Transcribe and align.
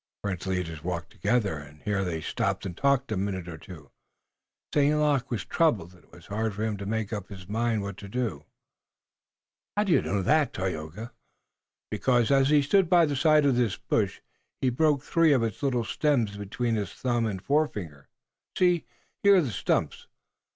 The 0.23 0.29
French 0.29 0.47
leaders 0.47 0.83
walked 0.83 1.11
together, 1.11 1.57
and 1.59 1.83
here 1.83 2.03
they 2.03 2.21
stopped 2.21 2.65
and 2.65 2.75
talked 2.75 3.11
a 3.11 3.15
minute 3.17 3.47
or 3.47 3.59
two. 3.59 3.91
St. 4.73 4.97
Luc 4.99 5.29
was 5.29 5.45
troubled, 5.45 5.93
and 5.93 6.03
it 6.05 6.11
was 6.11 6.25
hard 6.25 6.55
for 6.55 6.63
him 6.63 6.75
to 6.77 6.87
make 6.87 7.13
up 7.13 7.29
his 7.29 7.47
mind 7.47 7.83
what 7.83 7.97
to 7.97 8.09
do." 8.09 8.45
"How 9.77 9.83
do 9.83 9.91
you 9.91 10.01
know 10.01 10.23
that, 10.23 10.53
Tayoga?" 10.53 11.13
"Because, 11.91 12.31
as 12.31 12.49
he 12.49 12.63
stood 12.63 12.89
by 12.89 13.05
the 13.05 13.15
side 13.15 13.45
of 13.45 13.55
this 13.55 13.77
bush, 13.77 14.21
he 14.59 14.71
broke 14.71 15.03
three 15.03 15.33
of 15.33 15.43
its 15.43 15.61
little 15.61 15.83
stems 15.83 16.35
between 16.35 16.73
his 16.73 16.91
thumb 16.91 17.27
and 17.27 17.39
forefinger. 17.39 18.09
See, 18.57 18.85
here 19.21 19.35
are 19.35 19.41
the 19.41 19.51
stumps. 19.51 20.07